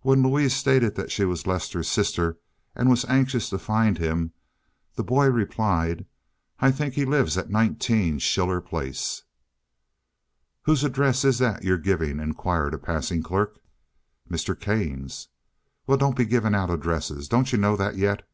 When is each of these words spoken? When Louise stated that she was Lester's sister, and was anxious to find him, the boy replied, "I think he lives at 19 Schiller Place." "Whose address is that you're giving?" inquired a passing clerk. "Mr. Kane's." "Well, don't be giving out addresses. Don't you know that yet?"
When 0.00 0.24
Louise 0.24 0.54
stated 0.54 0.96
that 0.96 1.12
she 1.12 1.24
was 1.24 1.46
Lester's 1.46 1.88
sister, 1.88 2.36
and 2.74 2.90
was 2.90 3.04
anxious 3.04 3.48
to 3.50 3.60
find 3.60 3.96
him, 3.96 4.32
the 4.96 5.04
boy 5.04 5.30
replied, 5.30 6.04
"I 6.58 6.72
think 6.72 6.94
he 6.94 7.04
lives 7.04 7.38
at 7.38 7.48
19 7.48 8.18
Schiller 8.18 8.60
Place." 8.60 9.22
"Whose 10.62 10.82
address 10.82 11.24
is 11.24 11.38
that 11.38 11.62
you're 11.62 11.78
giving?" 11.78 12.18
inquired 12.18 12.74
a 12.74 12.78
passing 12.78 13.22
clerk. 13.22 13.60
"Mr. 14.28 14.58
Kane's." 14.58 15.28
"Well, 15.86 15.96
don't 15.96 16.16
be 16.16 16.24
giving 16.24 16.56
out 16.56 16.68
addresses. 16.70 17.28
Don't 17.28 17.52
you 17.52 17.58
know 17.58 17.76
that 17.76 17.96
yet?" 17.96 18.28